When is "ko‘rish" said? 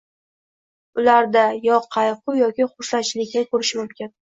3.55-3.79